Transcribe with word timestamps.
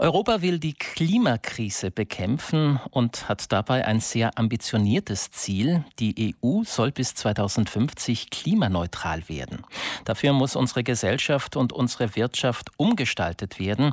Europa 0.00 0.40
will 0.40 0.58
die 0.58 0.72
Klimakrise 0.72 1.90
bekämpfen 1.90 2.80
und 2.90 3.28
hat 3.28 3.52
dabei 3.52 3.84
ein 3.84 4.00
sehr 4.00 4.38
ambitioniertes 4.38 5.30
Ziel. 5.30 5.84
Die 5.98 6.34
EU 6.42 6.62
soll 6.64 6.90
bis 6.90 7.14
2050 7.14 8.30
klimaneutral 8.30 9.28
werden. 9.28 9.58
Dafür 10.06 10.32
muss 10.32 10.56
unsere 10.56 10.84
Gesellschaft 10.84 11.54
und 11.54 11.74
unsere 11.74 12.16
Wirtschaft 12.16 12.70
umgestaltet 12.78 13.60
werden 13.60 13.92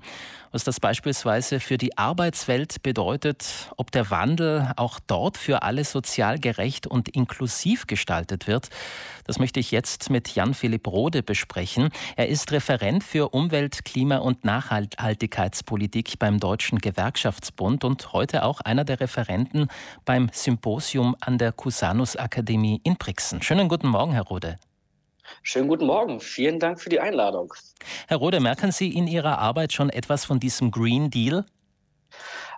was 0.52 0.64
das 0.64 0.80
beispielsweise 0.80 1.60
für 1.60 1.78
die 1.78 1.98
Arbeitswelt 1.98 2.82
bedeutet, 2.84 3.72
ob 3.78 3.92
der 3.92 4.10
Wandel 4.10 4.72
auch 4.76 5.00
dort 5.06 5.38
für 5.38 5.62
alle 5.62 5.84
sozial 5.84 6.40
gerecht 6.40 6.88
und 6.88 7.10
inklusiv 7.10 7.88
gestaltet 7.88 8.48
wird. 8.48 8.70
Das 9.26 9.40
möchte 9.40 9.60
ich 9.60 9.72
jetzt 9.72 10.10
mit 10.10 10.34
Jan-Philipp 10.34 10.88
Rode 10.88 11.22
besprechen. 11.22 11.90
Er 12.16 12.30
ist 12.30 12.52
Referent 12.52 13.04
für 13.04 13.34
Umwelt-, 13.34 13.84
Klima- 13.84 14.18
und 14.18 14.46
Nachhaltigkeitspolitik 14.46 15.97
beim 16.20 16.40
Deutschen 16.40 16.80
Gewerkschaftsbund 16.80 17.84
und 17.84 18.14
heute 18.14 18.44
auch 18.44 18.62
einer 18.62 18.84
der 18.84 19.00
Referenten 19.00 19.68
beim 20.06 20.30
Symposium 20.32 21.16
an 21.20 21.38
der 21.38 21.52
Cusanus 21.52 22.16
Akademie 22.16 22.80
in 22.84 22.96
Brixen. 22.98 23.42
Schönen 23.42 23.68
guten 23.68 23.88
Morgen, 23.88 24.12
Herr 24.14 24.24
Rode. 24.24 24.58
Schönen 25.44 25.68
guten 25.68 25.88
Morgen. 25.88 26.20
Vielen 26.20 26.60
Dank 26.60 26.80
für 26.80 26.90
die 26.90 27.00
Einladung. 27.00 27.54
Herr 28.08 28.18
Rode, 28.18 28.40
merken 28.40 28.72
Sie 28.72 28.94
in 28.94 29.08
Ihrer 29.08 29.40
Arbeit 29.40 29.74
schon 29.74 29.90
etwas 29.90 30.24
von 30.24 30.40
diesem 30.40 30.72
Green 30.72 31.10
Deal? 31.10 31.46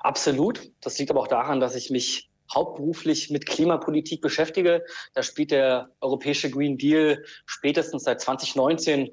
Absolut. 0.02 0.71
Das 0.81 0.99
liegt 0.99 1.09
aber 1.09 1.21
auch 1.21 1.27
daran, 1.27 1.59
dass 1.59 1.75
ich 1.75 1.89
mich 1.89 2.30
hauptberuflich 2.53 3.30
mit 3.30 3.45
Klimapolitik 3.45 4.21
beschäftige. 4.21 4.83
Da 5.13 5.23
spielt 5.23 5.52
der 5.52 5.89
europäische 6.02 6.49
Green 6.49 6.77
Deal 6.77 7.23
spätestens 7.45 8.03
seit 8.03 8.21
2019, 8.21 9.09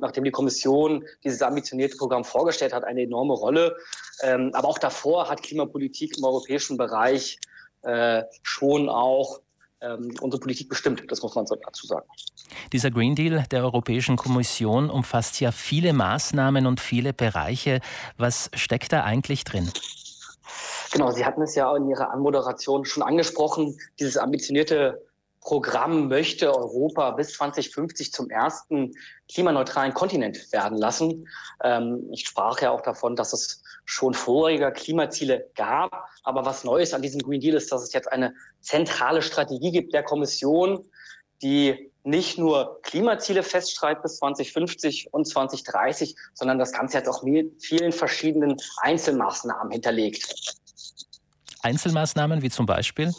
nachdem 0.00 0.24
die 0.24 0.30
Kommission 0.30 1.04
dieses 1.22 1.42
ambitionierte 1.42 1.96
Programm 1.96 2.24
vorgestellt 2.24 2.72
hat, 2.72 2.84
eine 2.84 3.02
enorme 3.02 3.34
Rolle. 3.34 3.76
Ähm, 4.22 4.50
aber 4.54 4.68
auch 4.68 4.78
davor 4.78 5.28
hat 5.28 5.42
Klimapolitik 5.42 6.18
im 6.18 6.24
europäischen 6.24 6.76
Bereich 6.76 7.38
äh, 7.82 8.22
schon 8.42 8.88
auch 8.88 9.40
ähm, 9.80 10.14
unsere 10.20 10.40
Politik 10.40 10.68
bestimmt. 10.68 11.02
Das 11.08 11.22
muss 11.22 11.34
man 11.34 11.46
dazu 11.46 11.86
sagen. 11.86 12.06
Dieser 12.72 12.90
Green 12.90 13.14
Deal 13.14 13.44
der 13.50 13.62
Europäischen 13.62 14.16
Kommission 14.16 14.90
umfasst 14.90 15.40
ja 15.40 15.52
viele 15.52 15.92
Maßnahmen 15.92 16.66
und 16.66 16.80
viele 16.80 17.12
Bereiche. 17.12 17.80
Was 18.16 18.50
steckt 18.54 18.92
da 18.92 19.04
eigentlich 19.04 19.44
drin? 19.44 19.70
Genau, 20.92 21.10
Sie 21.10 21.24
hatten 21.24 21.42
es 21.42 21.54
ja 21.54 21.74
in 21.76 21.88
Ihrer 21.88 22.10
Anmoderation 22.10 22.84
schon 22.84 23.02
angesprochen. 23.02 23.78
Dieses 23.98 24.16
ambitionierte 24.16 25.02
Programm 25.44 26.08
möchte 26.08 26.56
Europa 26.56 27.10
bis 27.12 27.34
2050 27.34 28.12
zum 28.12 28.30
ersten 28.30 28.92
klimaneutralen 29.30 29.92
Kontinent 29.92 30.50
werden 30.52 30.78
lassen. 30.78 31.28
Ähm, 31.62 32.08
ich 32.12 32.26
sprach 32.26 32.60
ja 32.62 32.70
auch 32.70 32.80
davon, 32.80 33.14
dass 33.14 33.34
es 33.34 33.62
schon 33.84 34.14
vorige 34.14 34.72
Klimaziele 34.72 35.50
gab. 35.54 36.08
Aber 36.24 36.46
was 36.46 36.64
Neues 36.64 36.94
an 36.94 37.02
diesem 37.02 37.20
Green 37.20 37.40
Deal 37.40 37.54
ist, 37.54 37.70
dass 37.70 37.82
es 37.82 37.92
jetzt 37.92 38.10
eine 38.10 38.34
zentrale 38.60 39.20
Strategie 39.20 39.70
gibt 39.70 39.92
der 39.92 40.02
Kommission, 40.02 40.82
die 41.42 41.92
nicht 42.04 42.38
nur 42.38 42.80
Klimaziele 42.82 43.42
festschreibt 43.42 44.02
bis 44.02 44.16
2050 44.16 45.12
und 45.12 45.26
2030, 45.26 46.16
sondern 46.32 46.58
das 46.58 46.72
Ganze 46.72 46.98
jetzt 46.98 47.08
auch 47.08 47.22
mit 47.22 47.62
vielen 47.62 47.92
verschiedenen 47.92 48.56
Einzelmaßnahmen 48.80 49.72
hinterlegt. 49.72 50.26
Einzelmaßnahmen 51.60 52.42
wie 52.42 52.50
zum 52.50 52.66
Beispiel? 52.66 53.12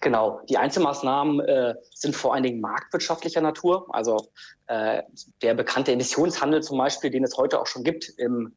Genau, 0.00 0.40
die 0.48 0.56
Einzelmaßnahmen 0.56 1.40
äh, 1.40 1.74
sind 1.94 2.16
vor 2.16 2.34
allen 2.34 2.42
Dingen 2.42 2.60
marktwirtschaftlicher 2.60 3.40
Natur. 3.40 3.86
Also 3.90 4.28
äh, 4.66 5.02
der 5.42 5.54
bekannte 5.54 5.92
Emissionshandel 5.92 6.62
zum 6.62 6.78
Beispiel, 6.78 7.10
den 7.10 7.24
es 7.24 7.36
heute 7.36 7.60
auch 7.60 7.66
schon 7.66 7.84
gibt 7.84 8.08
im 8.18 8.54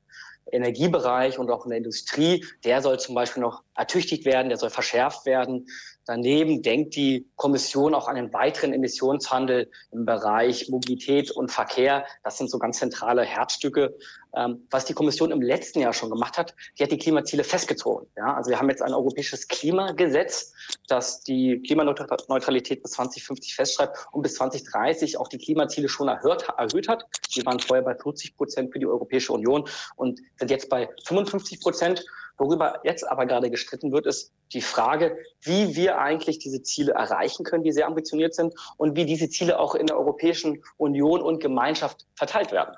Energiebereich 0.52 1.40
und 1.40 1.50
auch 1.50 1.66
in 1.66 1.70
der 1.70 1.78
Industrie, 1.78 2.46
der 2.64 2.82
soll 2.82 3.00
zum 3.00 3.16
Beispiel 3.16 3.42
noch 3.42 3.64
ertüchtigt 3.76 4.26
werden, 4.26 4.50
der 4.50 4.58
soll 4.58 4.70
verschärft 4.70 5.26
werden. 5.26 5.68
Daneben 6.06 6.62
denkt 6.62 6.96
die 6.96 7.30
Kommission 7.36 7.96
auch 7.96 8.08
an 8.08 8.16
den 8.16 8.34
weiteren 8.34 8.74
Emissionshandel 8.74 9.72
im 9.92 10.06
Bereich 10.06 10.70
Mobilität 10.70 11.32
und 11.32 11.52
Verkehr. 11.52 12.06
Das 12.24 12.38
sind 12.38 12.50
so 12.50 12.60
ganz 12.60 12.80
zentrale 12.80 13.24
Herzstücke. 13.24 13.96
Ähm, 14.36 14.68
was 14.72 14.86
die 14.86 14.94
Kommission 14.94 15.32
im 15.32 15.42
letzten 15.42 15.80
Jahr 15.80 15.94
schon 15.94 16.10
gemacht 16.10 16.38
hat, 16.38 16.56
die 16.78 16.84
hat 16.84 16.92
die 16.92 16.98
Klimaziele 16.98 17.44
festgezogen. 17.44 18.08
Ja, 18.18 18.34
also 18.34 18.50
wir 18.50 18.60
haben 18.60 18.70
jetzt 18.70 18.82
ein 18.82 18.94
europäisches 18.94 19.48
Klimagesetz, 19.48 20.54
das 20.88 21.22
die 21.22 21.62
Klimaneutralität 21.62 22.82
bis 22.82 22.94
2050 22.94 23.56
festschreibt 23.56 24.08
und 24.12 24.24
bis 24.24 24.34
2030 24.36 25.18
auch 25.18 25.28
die 25.28 25.38
Klimaziele 25.38 25.88
schon 25.88 26.08
erhöht, 26.08 26.48
erhöht 26.58 26.88
hat. 26.88 27.06
Die 27.36 27.46
waren 27.46 27.60
vorher 27.60 27.84
bei 27.84 27.96
40 27.96 28.36
Prozent 28.36 28.74
für 28.74 28.80
die 28.80 28.88
Europäische 28.88 29.32
Union 29.34 29.70
und 29.96 30.20
sind 30.38 30.50
jetzt 30.50 30.68
bei 30.68 30.90
55 31.06 31.62
Prozent. 31.62 32.04
Worüber 32.38 32.82
jetzt 32.84 33.08
aber 33.08 33.26
gerade 33.26 33.52
gestritten 33.52 33.92
wird, 33.92 34.08
ist 34.08 34.32
die 34.54 34.62
Frage, 34.62 35.18
wie 35.42 35.76
wir 35.76 36.00
eigentlich 36.00 36.40
diese 36.40 36.64
Ziele 36.64 36.94
erreichen 36.94 37.44
können, 37.44 37.64
die 37.64 37.72
sehr 37.72 37.88
ambitioniert 37.88 38.34
sind 38.34 38.54
und 38.78 38.96
wie 38.96 39.06
diese 39.06 39.30
Ziele 39.30 39.60
auch 39.60 39.76
in 39.76 39.88
der 39.88 39.98
Europäischen 39.98 40.64
Union 40.78 41.22
und 41.22 41.40
Gemeinschaft 41.40 42.06
verteilt 42.16 42.52
werden. 42.52 42.76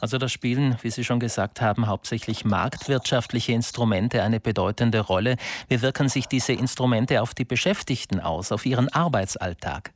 Also 0.00 0.18
da 0.18 0.28
spielen, 0.28 0.76
wie 0.82 0.90
Sie 0.90 1.04
schon 1.04 1.20
gesagt 1.20 1.60
haben, 1.60 1.86
hauptsächlich 1.86 2.44
marktwirtschaftliche 2.44 3.52
Instrumente 3.52 4.22
eine 4.22 4.40
bedeutende 4.40 5.00
Rolle. 5.00 5.36
Wie 5.68 5.82
wirken 5.82 6.08
sich 6.08 6.26
diese 6.26 6.52
Instrumente 6.52 7.22
auf 7.22 7.34
die 7.34 7.44
Beschäftigten 7.44 8.20
aus, 8.20 8.52
auf 8.52 8.66
ihren 8.66 8.88
Arbeitsalltag? 8.88 9.92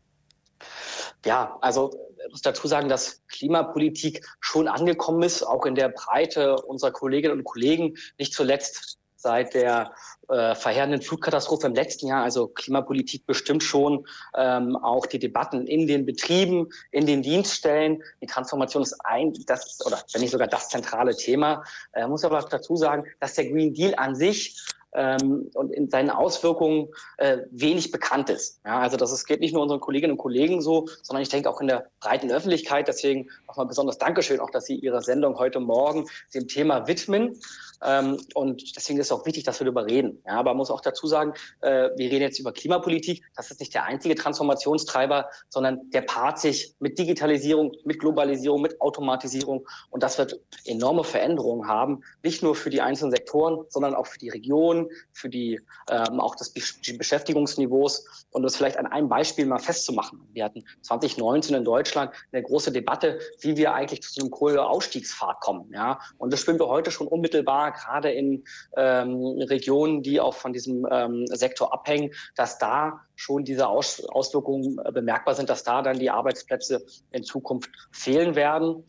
Ja, 1.25 1.59
also 1.61 1.91
ich 2.27 2.31
muss 2.31 2.43
dazu 2.43 2.69
sagen, 2.69 2.89
dass 2.89 3.23
Klimapolitik 3.29 4.25
schon 4.41 4.69
angekommen 4.69 5.23
ist, 5.23 5.43
auch 5.43 5.67
in 5.67 5.75
der 5.75 5.89
Breite 5.89 6.57
unserer 6.57 6.93
Kolleginnen 6.93 7.39
und 7.39 7.45
Kollegen, 7.45 7.97
nicht 8.19 8.35
zuletzt 8.35 9.00
seit 9.21 9.55
der 9.55 9.93
äh, 10.29 10.55
verheerenden 10.55 11.03
Flutkatastrophe 11.03 11.67
im 11.67 11.75
letzten 11.75 12.07
Jahr. 12.07 12.23
Also 12.23 12.49
Klimapolitik 12.49 13.27
bestimmt 13.27 13.63
schon 13.63 14.07
ähm, 14.37 14.77
auch 14.77 15.07
die 15.07 15.19
Debatten 15.19 15.67
in 15.67 15.87
den 15.87 16.07
Betrieben, 16.07 16.69
in 16.91 17.07
den 17.07 17.23
Dienststellen. 17.23 18.03
Die 18.23 18.27
Transformation 18.27 18.83
ist 18.83 18.97
ein, 19.05 19.35
das 19.47 19.79
oder 19.85 19.99
wenn 20.13 20.23
nicht 20.23 20.31
sogar 20.31 20.49
das 20.49 20.69
zentrale 20.69 21.15
Thema. 21.15 21.63
Äh, 21.93 22.07
muss 22.07 22.25
aber 22.25 22.41
dazu 22.41 22.77
sagen, 22.77 23.05
dass 23.21 23.35
der 23.35 23.51
Green 23.51 23.75
Deal 23.75 23.95
an 23.97 24.15
sich 24.15 24.57
ähm, 24.93 25.51
und 25.55 25.73
in 25.73 25.89
seinen 25.89 26.11
Auswirkungen 26.11 26.89
äh, 27.19 27.39
wenig 27.51 27.91
bekannt 27.91 28.31
ist. 28.31 28.61
Ja, 28.65 28.81
also 28.81 28.97
das 28.97 29.13
ist, 29.13 29.27
geht 29.27 29.41
nicht 29.41 29.53
nur 29.53 29.63
unseren 29.63 29.81
Kolleginnen 29.81 30.13
und 30.13 30.19
Kollegen 30.19 30.61
so, 30.61 30.89
sondern 31.03 31.23
ich 31.23 31.29
denke 31.29 31.51
auch 31.51 31.61
in 31.61 31.69
der 31.69 31.87
breiten 32.01 32.31
Öffentlichkeit. 32.31 32.89
Deswegen 32.89 33.29
nochmal 33.47 33.67
besonders 33.67 33.99
Dankeschön, 33.99 34.41
auch 34.41 34.51
dass 34.51 34.67
Sie 34.67 34.77
Ihre 34.77 35.03
Sendung 35.03 35.39
heute 35.39 35.61
Morgen 35.61 36.07
dem 36.35 36.49
Thema 36.49 36.87
widmen. 36.87 37.39
Ähm, 37.83 38.19
und 38.35 38.77
deswegen 38.77 38.99
ist 38.99 39.07
es 39.07 39.13
auch 39.13 39.25
wichtig, 39.25 39.45
dass 39.45 39.61
wir 39.61 39.65
darüber 39.65 39.87
reden. 39.87 40.23
Ja, 40.27 40.35
aber 40.35 40.51
man 40.51 40.59
muss 40.59 40.71
auch 40.71 40.81
dazu 40.81 41.07
sagen, 41.07 41.33
äh, 41.61 41.89
wir 41.97 42.11
reden 42.11 42.23
jetzt 42.23 42.39
über 42.39 42.53
Klimapolitik. 42.53 43.23
Das 43.37 43.51
ist 43.51 43.61
nicht 43.61 43.75
der 43.75 43.85
einzige 43.85 44.15
Transformationstreiber, 44.15 45.29
sondern 45.49 45.91
der 45.91 46.03
paart 46.03 46.39
sich 46.39 46.75
mit 46.79 46.99
Digitalisierung, 46.99 47.73
mit 47.85 47.99
Globalisierung, 48.01 48.61
mit 48.61 48.81
Automatisierung. 48.81 49.67
Und 49.91 50.03
das 50.03 50.19
wird 50.19 50.41
enorme 50.65 51.05
Veränderungen 51.05 51.67
haben, 51.67 52.03
nicht 52.23 52.43
nur 52.43 52.55
für 52.55 52.71
die 52.71 52.81
einzelnen 52.81 53.13
Sektoren, 53.13 53.65
sondern 53.69 53.95
auch 53.95 54.07
für 54.07 54.19
die 54.19 54.29
Region, 54.29 54.80
für 55.13 55.29
die 55.29 55.61
ähm, 55.91 56.21
auch 56.21 56.37
das 56.37 56.53
die 56.53 56.93
Beschäftigungsniveaus. 56.93 58.27
Und 58.31 58.43
das 58.43 58.57
vielleicht 58.57 58.77
an 58.77 58.87
einem 58.87 59.09
Beispiel 59.09 59.47
mal 59.47 59.59
festzumachen. 59.59 60.21
Wir 60.33 60.45
hatten 60.45 60.65
2019 60.83 61.57
in 61.57 61.65
Deutschland 61.65 62.13
eine 62.33 62.43
große 62.43 62.71
Debatte, 62.71 63.19
wie 63.41 63.57
wir 63.57 63.75
eigentlich 63.75 64.03
zu 64.03 64.21
einem 64.21 64.31
Kohleausstiegspfad 64.31 65.41
kommen. 65.41 65.71
Ja, 65.73 65.99
und 66.19 66.33
das 66.33 66.41
spüren 66.41 66.59
wir 66.59 66.69
heute 66.69 66.91
schon 66.91 67.09
unmittelbar 67.09 67.73
gerade 67.73 68.11
in 68.13 68.45
ähm, 68.77 69.17
Regionen, 69.49 70.03
die 70.03 70.21
auch 70.21 70.35
von 70.35 70.53
diesem 70.53 70.87
ähm, 70.91 71.27
Sektor 71.27 71.73
abhängen, 71.73 72.13
dass 72.37 72.59
da 72.59 73.01
schon 73.17 73.45
diese 73.45 73.67
Aus 73.69 74.05
Auswirkungen 74.05 74.79
äh, 74.85 74.93
bemerkbar 74.93 75.35
sind, 75.35 75.51
dass 75.51 75.65
da 75.65 75.83
dann 75.83 75.99
die 75.99 76.11
Arbeitsplätze 76.11 76.85
in 77.11 77.25
Zukunft 77.25 77.71
fehlen 77.91 78.35
werden. 78.35 78.85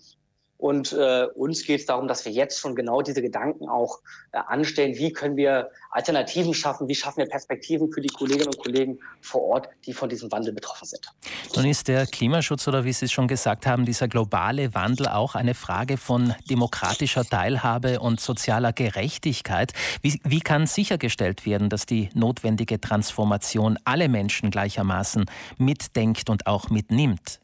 Und 0.62 0.94
äh, 0.94 1.26
uns 1.34 1.66
geht 1.66 1.80
es 1.80 1.86
darum, 1.88 2.08
dass 2.08 2.24
wir 2.24 2.32
jetzt 2.32 2.60
schon 2.60 2.76
genau 2.76 3.02
diese 3.02 3.24
Gedanken 3.24 3.68
auch 3.68 4.00
äh, 4.32 4.38
anstellen. 4.38 4.96
Wie 4.96 5.12
können 5.12 5.36
wir 5.36 5.72
Alternativen 5.90 6.54
schaffen? 6.54 6.88
Wie 6.88 6.94
schaffen 6.94 7.18
wir 7.18 7.26
Perspektiven 7.26 7.92
für 7.92 8.00
die 8.00 8.10
Kolleginnen 8.10 8.46
und 8.46 8.60
Kollegen 8.60 9.00
vor 9.22 9.42
Ort, 9.42 9.70
die 9.88 9.94
von 9.94 10.08
diesem 10.08 10.32
Wandel 10.32 10.54
betroffen 10.54 10.86
sind? 10.86 11.08
Nun 11.56 11.66
ist 11.66 11.88
der 11.88 12.06
Klimaschutz 12.06 12.68
oder 12.68 12.86
wie 12.86 12.94
Sie 12.94 13.06
es 13.06 13.12
schon 13.12 13.28
gesagt 13.28 13.66
haben, 13.66 13.88
dieser 13.88 14.08
globale 14.08 14.76
Wandel 14.76 15.08
auch 15.08 15.34
eine 15.34 15.56
Frage 15.56 15.98
von 15.98 16.36
demokratischer 16.48 17.26
Teilhabe 17.26 18.00
und 18.00 18.20
sozialer 18.20 18.72
Gerechtigkeit. 18.72 19.74
Wie, 20.04 20.22
wie 20.24 20.42
kann 20.42 20.68
sichergestellt 20.68 21.44
werden, 21.44 21.70
dass 21.70 21.88
die 21.88 22.10
notwendige 22.14 22.80
Transformation 22.80 23.80
alle 23.84 24.10
Menschen 24.10 24.52
gleichermaßen 24.52 25.26
mitdenkt 25.58 26.30
und 26.30 26.46
auch 26.46 26.70
mitnimmt? 26.70 27.40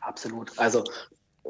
Absolut. 0.00 0.58
Also 0.58 0.84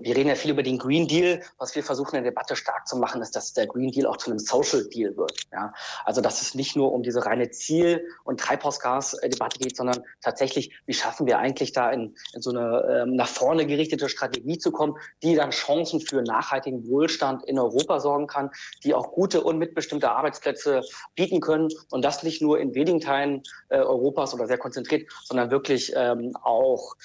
wir 0.02 0.16
reden 0.16 0.28
ja 0.28 0.34
viel 0.34 0.50
über 0.50 0.62
den 0.62 0.78
Green 0.78 1.06
Deal. 1.06 1.40
Was 1.58 1.74
wir 1.74 1.82
versuchen 1.82 2.16
in 2.16 2.24
der 2.24 2.32
Debatte 2.32 2.56
stark 2.56 2.86
zu 2.86 2.96
machen, 2.96 3.22
ist, 3.22 3.34
dass 3.36 3.52
der 3.52 3.66
Green 3.66 3.90
Deal 3.90 4.06
auch 4.06 4.16
zu 4.16 4.30
einem 4.30 4.38
Social 4.38 4.84
Deal 4.88 5.16
wird. 5.16 5.32
Ja? 5.52 5.72
Also 6.04 6.20
dass 6.20 6.42
es 6.42 6.54
nicht 6.54 6.76
nur 6.76 6.92
um 6.92 7.02
diese 7.02 7.24
reine 7.24 7.50
Ziel- 7.50 8.04
und 8.24 8.40
Treibhausgasdebatte 8.40 9.58
geht, 9.58 9.76
sondern 9.76 10.02
tatsächlich, 10.20 10.72
wie 10.86 10.94
schaffen 10.94 11.26
wir 11.26 11.38
eigentlich 11.38 11.72
da 11.72 11.90
in, 11.90 12.14
in 12.34 12.42
so 12.42 12.50
eine 12.50 13.02
ähm, 13.02 13.16
nach 13.16 13.28
vorne 13.28 13.66
gerichtete 13.66 14.08
Strategie 14.08 14.58
zu 14.58 14.72
kommen, 14.72 14.96
die 15.22 15.34
dann 15.34 15.50
Chancen 15.50 16.00
für 16.00 16.22
nachhaltigen 16.22 16.86
Wohlstand 16.88 17.44
in 17.44 17.58
Europa 17.58 18.00
sorgen 18.00 18.26
kann, 18.26 18.50
die 18.84 18.94
auch 18.94 19.12
gute 19.12 19.42
und 19.42 19.58
mitbestimmte 19.58 20.10
Arbeitsplätze 20.10 20.82
bieten 21.14 21.40
können. 21.40 21.68
Und 21.90 22.04
das 22.04 22.22
nicht 22.22 22.42
nur 22.42 22.58
in 22.58 22.74
wenigen 22.74 23.00
Teilen 23.00 23.42
äh, 23.68 23.78
Europas 23.78 24.34
oder 24.34 24.46
sehr 24.46 24.58
konzentriert, 24.58 25.10
sondern 25.24 25.50
wirklich 25.50 25.92
ähm, 25.96 26.36
auch 26.42 26.96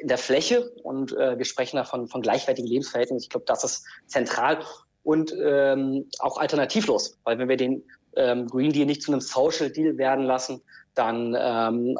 in 0.00 0.08
der 0.08 0.18
Fläche. 0.18 0.70
Und 0.82 1.12
äh, 1.16 1.38
wir 1.38 1.44
sprechen 1.44 1.76
da 1.76 1.84
von, 1.84 2.08
von 2.08 2.22
gleichwertigen 2.26 2.68
Lebensverhältnissen. 2.68 3.24
Ich 3.24 3.30
glaube, 3.30 3.46
das 3.46 3.64
ist 3.64 3.84
zentral 4.06 4.58
und 5.04 5.32
ähm, 5.40 6.08
auch 6.18 6.38
alternativlos, 6.38 7.16
weil 7.24 7.38
wenn 7.38 7.48
wir 7.48 7.56
den 7.56 7.84
ähm, 8.16 8.48
Green 8.48 8.72
Deal 8.72 8.86
nicht 8.86 9.02
zu 9.02 9.12
einem 9.12 9.20
Social 9.20 9.70
Deal 9.70 9.96
werden 9.98 10.24
lassen, 10.24 10.60
dann 10.94 11.36
ähm, 11.38 11.96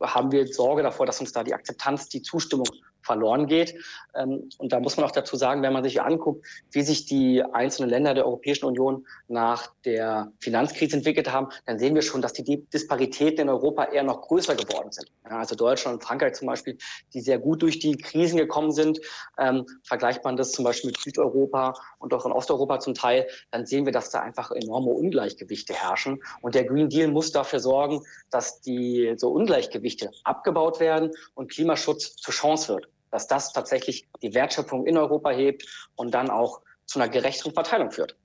haben 0.00 0.32
wir 0.32 0.46
Sorge 0.46 0.82
davor, 0.82 1.04
dass 1.04 1.20
uns 1.20 1.32
da 1.32 1.44
die 1.44 1.52
Akzeptanz, 1.52 2.08
die 2.08 2.22
Zustimmung 2.22 2.66
verloren 3.08 3.46
geht. 3.46 3.74
Ähm, 4.14 4.50
und 4.58 4.72
da 4.72 4.80
muss 4.80 4.96
man 4.96 5.06
auch 5.06 5.10
dazu 5.10 5.36
sagen, 5.36 5.62
wenn 5.62 5.72
man 5.72 5.82
sich 5.82 6.00
anguckt, 6.02 6.46
wie 6.72 6.82
sich 6.82 7.06
die 7.06 7.42
einzelnen 7.42 7.88
Länder 7.88 8.12
der 8.14 8.26
Europäischen 8.26 8.66
Union 8.66 9.06
nach 9.28 9.72
der 9.84 10.30
Finanzkrise 10.40 10.96
entwickelt 10.98 11.32
haben, 11.32 11.48
dann 11.64 11.78
sehen 11.78 11.94
wir 11.94 12.02
schon, 12.02 12.20
dass 12.20 12.34
die 12.34 12.44
Disparitäten 12.44 13.42
in 13.42 13.48
Europa 13.48 13.84
eher 13.84 14.02
noch 14.02 14.20
größer 14.20 14.54
geworden 14.54 14.92
sind. 14.92 15.10
also 15.24 15.54
Deutschland 15.54 15.94
und 15.96 16.04
Frankreich 16.04 16.34
zum 16.34 16.48
Beispiel, 16.48 16.76
die 17.14 17.20
sehr 17.20 17.38
gut 17.38 17.62
durch 17.62 17.78
die 17.78 17.96
Krisen 17.96 18.36
gekommen 18.36 18.72
sind, 18.72 19.00
ähm, 19.38 19.64
vergleicht 19.82 20.22
man 20.24 20.36
das 20.36 20.52
zum 20.52 20.64
Beispiel 20.64 20.90
mit 20.90 21.00
Südeuropa 21.00 21.74
und 21.98 22.12
auch 22.12 22.26
in 22.26 22.32
Osteuropa 22.32 22.78
zum 22.80 22.94
Teil, 22.94 23.26
dann 23.50 23.64
sehen 23.64 23.86
wir, 23.86 23.92
dass 23.92 24.10
da 24.10 24.20
einfach 24.20 24.50
enorme 24.50 24.90
Ungleichgewichte 24.90 25.72
herrschen. 25.72 26.22
Und 26.42 26.54
der 26.54 26.64
Green 26.64 26.90
Deal 26.90 27.08
muss 27.08 27.32
dafür 27.32 27.60
sorgen, 27.60 28.02
dass 28.30 28.60
die 28.60 29.14
so 29.16 29.30
Ungleichgewichte 29.30 30.10
abgebaut 30.24 30.78
werden 30.80 31.10
und 31.34 31.50
Klimaschutz 31.50 32.16
zur 32.16 32.34
Chance 32.34 32.74
wird 32.74 32.88
dass 33.10 33.26
das 33.26 33.52
tatsächlich 33.52 34.08
die 34.22 34.34
Wertschöpfung 34.34 34.86
in 34.86 34.96
Europa 34.96 35.30
hebt 35.30 35.90
und 35.96 36.12
dann 36.12 36.30
auch 36.30 36.60
zu 36.86 36.98
einer 36.98 37.08
gerechteren 37.08 37.52
Verteilung 37.52 37.90
führt. 37.90 38.16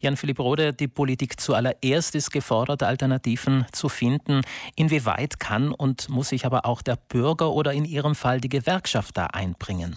Jan-Philipp 0.00 0.38
Rode, 0.40 0.72
die 0.72 0.88
Politik 0.88 1.40
zuallererst 1.40 2.14
ist 2.14 2.30
gefordert, 2.30 2.82
Alternativen 2.82 3.66
zu 3.72 3.88
finden. 3.88 4.42
Inwieweit 4.76 5.38
kann 5.38 5.72
und 5.72 6.08
muss 6.08 6.30
sich 6.30 6.46
aber 6.46 6.66
auch 6.66 6.82
der 6.82 6.96
Bürger 6.96 7.52
oder 7.52 7.72
in 7.72 7.84
Ihrem 7.84 8.14
Fall 8.14 8.40
die 8.40 8.48
Gewerkschaft 8.48 9.16
da 9.16 9.26
einbringen? 9.26 9.96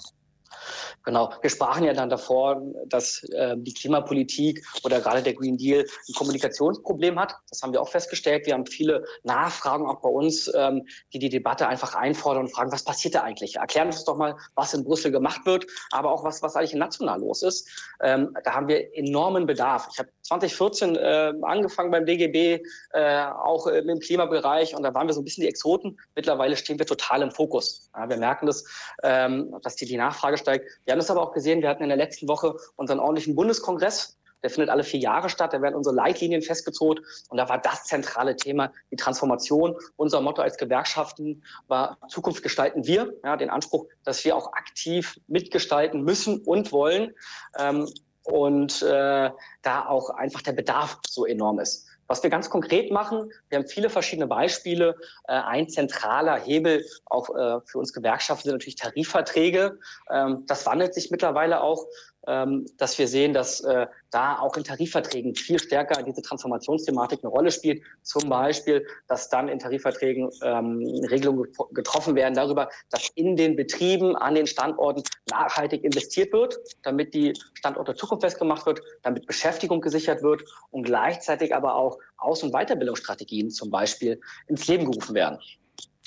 Genau, 1.04 1.34
wir 1.42 1.50
sprachen 1.50 1.84
ja 1.84 1.94
dann 1.94 2.10
davor, 2.10 2.62
dass 2.88 3.24
äh, 3.24 3.56
die 3.58 3.74
Klimapolitik 3.74 4.64
oder 4.84 5.00
gerade 5.00 5.24
der 5.24 5.34
Green 5.34 5.58
Deal 5.58 5.82
ein 5.82 6.14
Kommunikationsproblem 6.14 7.20
hat. 7.20 7.36
Das 7.50 7.62
haben 7.62 7.74
wir 7.74 7.82
auch 7.82 7.90
festgestellt. 7.90 8.46
Wir 8.46 8.54
haben 8.54 8.66
viele 8.66 9.04
Nachfragen 9.24 9.88
auch 9.88 10.02
bei 10.02 10.10
uns, 10.10 10.52
ähm, 10.56 10.86
die 11.14 11.20
die 11.20 11.30
Debatte 11.30 11.68
einfach 11.68 11.96
einfordern 11.96 12.46
und 12.46 12.54
fragen, 12.54 12.72
was 12.72 12.84
passiert 12.84 13.16
da 13.16 13.24
eigentlich? 13.24 13.56
Erklären 13.56 13.88
uns 13.88 14.04
doch 14.06 14.18
mal, 14.18 14.36
was 14.56 14.74
in 14.74 14.84
Brüssel 14.84 15.12
gemacht 15.12 15.46
wird, 15.46 15.66
aber 15.92 16.12
auch 16.12 16.24
was, 16.24 16.42
was 16.42 16.56
eigentlich 16.56 16.74
national 16.74 17.20
los 17.20 17.42
ist. 17.42 17.70
Ähm, 18.02 18.36
da 18.44 18.54
haben 18.54 18.68
wir 18.68 18.96
enormen 18.96 19.46
Bedarf. 19.46 19.88
Ich 19.92 20.00
habe 20.00 20.10
2014 20.24 20.96
äh, 20.96 21.34
angefangen 21.42 21.92
beim 21.92 22.06
DGB, 22.06 22.64
äh, 22.94 23.26
auch 23.26 23.68
äh, 23.68 23.80
im 23.80 24.00
Klimabereich 24.00 24.76
und 24.76 24.84
da 24.84 24.94
waren 24.94 25.08
wir 25.08 25.14
so 25.14 25.22
ein 25.22 25.24
bisschen 25.26 25.42
die 25.42 25.50
Exoten. 25.50 26.00
Mittlerweile 26.16 26.56
stehen 26.56 26.80
wir 26.80 26.86
total 26.86 27.22
im 27.22 27.32
Fokus. 27.32 27.90
Ja, 27.96 28.10
wir 28.10 28.18
merken 28.18 28.46
das, 28.46 28.64
ähm, 29.04 29.56
dass 29.64 29.76
die, 29.76 29.86
die 29.86 29.98
Nachfrage 29.98 30.38
steigt. 30.38 30.51
Wir 30.60 30.92
haben 30.92 31.00
das 31.00 31.10
aber 31.12 31.22
auch 31.22 31.34
gesehen, 31.34 31.62
wir 31.62 31.70
hatten 31.70 31.84
in 31.84 31.90
der 31.90 31.98
letzten 31.98 32.28
Woche 32.28 32.56
unseren 32.76 33.00
ordentlichen 33.00 33.36
Bundeskongress. 33.36 34.18
Der 34.44 34.50
findet 34.50 34.70
alle 34.70 34.84
vier 34.84 35.00
Jahre 35.00 35.30
statt. 35.30 35.54
Da 35.54 35.62
werden 35.62 35.76
unsere 35.76 35.96
Leitlinien 35.96 36.42
festgezurrt. 36.42 37.02
Und 37.30 37.38
da 37.38 37.48
war 37.48 37.60
das 37.60 37.84
zentrale 37.84 38.36
Thema 38.36 38.72
die 38.92 38.96
Transformation. 38.96 39.76
Unser 39.98 40.22
Motto 40.22 40.42
als 40.42 40.58
Gewerkschaften 40.58 41.44
war 41.68 41.98
Zukunft 42.10 42.42
gestalten 42.42 42.88
wir. 42.88 43.14
Ja, 43.24 43.38
den 43.38 43.50
Anspruch, 43.50 43.86
dass 44.04 44.24
wir 44.26 44.36
auch 44.36 44.52
aktiv 44.54 45.20
mitgestalten 45.28 46.04
müssen 46.04 46.42
und 46.42 46.72
wollen. 46.72 47.14
Ähm, 47.58 47.88
und 48.24 48.82
äh, 48.84 49.32
da 49.62 49.86
auch 49.88 50.10
einfach 50.12 50.42
der 50.42 50.54
Bedarf 50.54 51.00
so 51.08 51.26
enorm 51.26 51.60
ist. 51.60 51.88
Was 52.12 52.22
wir 52.24 52.30
ganz 52.30 52.50
konkret 52.50 52.92
machen, 52.92 53.32
wir 53.48 53.58
haben 53.58 53.68
viele 53.70 53.90
verschiedene 53.90 54.28
Beispiele. 54.28 54.98
Äh, 55.30 55.32
ein 55.32 55.70
zentraler 55.70 56.36
Hebel 56.36 56.86
auch 57.06 57.30
äh, 57.30 57.62
für 57.66 57.78
uns 57.78 57.94
Gewerkschaften 57.94 58.44
sind 58.44 58.52
natürlich 58.52 58.76
Tarifverträge. 58.76 59.80
Ähm, 60.10 60.44
das 60.46 60.66
wandelt 60.66 60.94
sich 60.94 61.10
mittlerweile 61.10 61.62
auch 61.62 61.86
dass 62.24 63.00
wir 63.00 63.08
sehen, 63.08 63.34
dass 63.34 63.62
äh, 63.62 63.88
da 64.12 64.38
auch 64.38 64.56
in 64.56 64.64
Tarifverträgen 64.64 65.36
viel 65.36 65.60
stärker 65.60 66.04
diese 66.04 66.22
Transformationsthematik 66.22 67.20
eine 67.24 67.32
Rolle 67.32 67.52
spielt. 67.52 67.82
Zum 68.04 68.30
Beispiel, 68.30 68.86
dass 69.08 69.30
dann 69.30 69.48
in 69.48 69.58
Tarifverträgen 69.58 70.30
ähm, 70.44 70.86
Regelungen 71.10 71.48
getroffen 71.72 72.16
werden 72.16 72.36
darüber, 72.36 72.70
dass 72.92 73.10
in 73.16 73.36
den 73.36 73.56
Betrieben, 73.56 74.16
an 74.16 74.36
den 74.36 74.46
Standorten 74.46 75.04
nachhaltig 75.32 75.84
investiert 75.84 76.32
wird, 76.32 76.60
damit 76.84 77.14
die 77.14 77.34
Standorte 77.56 77.96
zukunftsfest 77.96 78.38
gemacht 78.38 78.66
wird, 78.66 78.82
damit 79.02 79.26
Beschäftigung 79.26 79.82
gesichert 79.82 80.22
wird 80.22 80.44
und 80.70 80.84
gleichzeitig 80.84 81.56
aber 81.56 81.76
auch 81.76 81.98
Aus- 82.18 82.44
und 82.44 82.52
Weiterbildungsstrategien 82.52 83.50
zum 83.50 83.72
Beispiel 83.72 84.20
ins 84.48 84.68
Leben 84.68 84.86
gerufen 84.86 85.16
werden. 85.16 85.40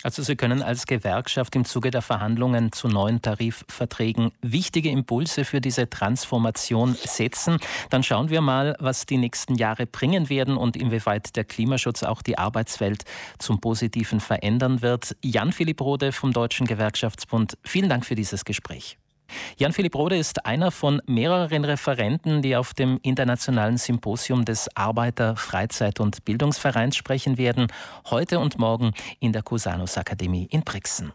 Also 0.03 0.23
Sie 0.23 0.37
können 0.37 0.63
als 0.63 0.87
Gewerkschaft 0.87 1.57
im 1.57 1.65
Zuge 1.65 1.91
der 1.91 2.03
Verhandlungen 2.03 2.73
zu 2.73 2.89
neuen 2.89 3.23
Tarifverträgen 3.23 4.33
wichtige 4.43 4.91
Impulse 4.91 5.45
für 5.45 5.61
diese 5.61 5.89
Transformation 5.89 6.95
setzen. 6.95 7.59
Dann 7.91 8.03
schauen 8.03 8.29
wir 8.29 8.41
mal, 8.41 8.77
was 8.81 9.07
die 9.07 9.17
nächsten 9.17 9.55
Jahre 9.55 9.87
bringen 9.87 10.29
werden 10.29 10.57
und 10.57 10.77
inwieweit 10.77 11.37
der 11.37 11.45
Klimaschutz 11.45 12.03
auch 12.03 12.21
die 12.21 12.37
Arbeitswelt 12.37 13.05
zum 13.39 13.61
Positiven 13.61 14.21
verändern 14.21 14.83
wird. 14.83 15.17
Jan-Philipp 15.23 15.81
Rode 15.81 16.13
vom 16.13 16.33
Deutschen 16.33 16.67
Gewerkschaftsbund, 16.67 17.57
vielen 17.63 17.89
Dank 17.89 18.05
für 18.05 18.15
dieses 18.15 18.45
Gespräch. 18.45 18.99
Jan-Philipp 19.57 19.95
Rode 19.95 20.17
ist 20.17 20.45
einer 20.45 20.71
von 20.71 21.01
mehreren 21.07 21.65
Referenten, 21.65 22.43
die 22.43 22.57
auf 22.57 22.75
dem 22.75 22.99
internationalen 23.03 23.79
Symposium 23.79 24.45
des 24.45 24.69
Arbeiter-, 24.77 25.37
Freizeit- 25.37 26.01
und 26.01 26.25
Bildungsvereins 26.25 26.97
sprechen 26.97 27.39
werden, 27.39 27.69
heute 28.11 28.39
und 28.39 28.59
morgen 28.59 28.93
in 29.21 29.33
der 29.33 29.43
Cusanus 29.43 29.97
Akademie 29.97 30.47
in 30.51 30.63
Brixen. 30.63 31.15